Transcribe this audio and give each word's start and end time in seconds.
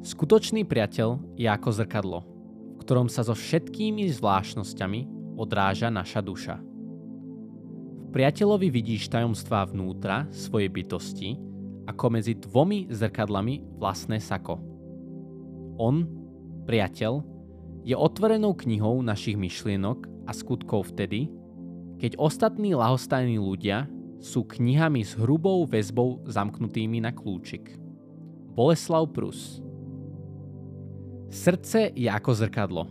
Skutočný 0.00 0.64
priateľ 0.64 1.36
je 1.36 1.44
ako 1.44 1.76
zrkadlo, 1.76 2.18
v 2.80 2.82
ktorom 2.88 3.12
sa 3.12 3.20
so 3.20 3.36
všetkými 3.36 4.08
zvláštnosťami 4.16 5.00
odráža 5.36 5.92
naša 5.92 6.24
duša. 6.24 6.56
V 6.56 8.08
priateľovi 8.08 8.72
vidíš 8.72 9.12
tajomstvá 9.12 9.68
vnútra 9.68 10.24
svojej 10.32 10.72
bytosti, 10.72 11.36
ako 11.84 12.16
medzi 12.16 12.32
dvomi 12.32 12.88
zrkadlami 12.88 13.76
vlastné 13.76 14.24
sako. 14.24 14.56
On, 15.76 16.08
priateľ, 16.64 17.20
je 17.84 17.92
otvorenou 17.92 18.56
knihou 18.56 19.04
našich 19.04 19.36
myšlienok 19.36 20.08
a 20.24 20.32
skutkov 20.32 20.96
vtedy, 20.96 21.28
keď 22.00 22.16
ostatní 22.16 22.72
lahostajní 22.72 23.36
ľudia 23.36 23.84
sú 24.16 24.48
knihami 24.48 25.04
s 25.04 25.12
hrubou 25.12 25.68
väzbou 25.68 26.24
zamknutými 26.24 27.04
na 27.04 27.12
kľúčik. 27.12 27.76
Boleslav 28.56 29.12
Prus 29.12 29.60
Srdce 31.30 31.94
je 31.94 32.10
ako 32.10 32.34
zrkadlo. 32.34 32.90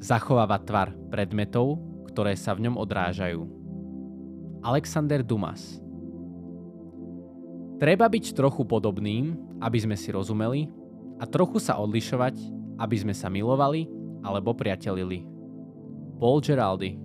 Zachováva 0.00 0.56
tvar 0.64 0.96
predmetov, 1.12 1.76
ktoré 2.08 2.32
sa 2.32 2.56
v 2.56 2.64
ňom 2.64 2.80
odrážajú. 2.80 3.44
Alexander 4.64 5.20
Dumas 5.20 5.76
Treba 7.76 8.08
byť 8.08 8.32
trochu 8.32 8.64
podobným, 8.64 9.36
aby 9.60 9.76
sme 9.76 9.92
si 9.92 10.08
rozumeli, 10.08 10.72
a 11.20 11.28
trochu 11.28 11.60
sa 11.60 11.76
odlišovať, 11.76 12.40
aby 12.80 12.96
sme 12.96 13.12
sa 13.12 13.28
milovali 13.28 13.84
alebo 14.24 14.56
priatelili. 14.56 15.28
Paul 16.16 16.40
Geraldi 16.40 16.96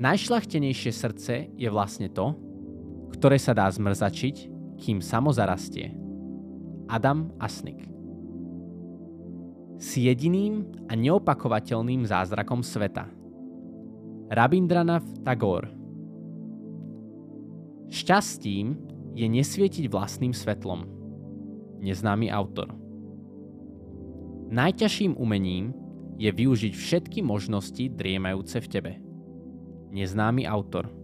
Najšlachtenejšie 0.00 0.92
srdce 0.96 1.52
je 1.60 1.68
vlastne 1.68 2.08
to, 2.08 2.32
ktoré 3.20 3.36
sa 3.36 3.52
dá 3.52 3.68
zmrzačiť, 3.68 4.48
kým 4.80 5.04
samo 5.04 5.28
zarastie. 5.28 5.92
Adam 6.88 7.36
Asnik 7.36 7.92
Si 9.82 10.06
jediným 10.06 10.86
a 10.86 10.94
neopakovateľným 10.94 12.06
zázrakom 12.06 12.62
sveta. 12.62 13.10
Rabindranath 14.30 15.26
Tagore 15.26 15.74
Šťastím 17.90 18.78
je 19.18 19.26
nesvietiť 19.26 19.90
vlastným 19.90 20.30
svetlom. 20.30 20.86
Neznámy 21.82 22.30
autor 22.30 22.70
Najťažším 24.54 25.18
umením 25.18 25.74
je 26.14 26.30
využiť 26.30 26.72
všetky 26.78 27.18
možnosti 27.26 27.82
driemajúce 27.90 28.62
v 28.62 28.70
tebe. 28.70 28.92
Neznámy 29.90 30.46
autor 30.46 30.94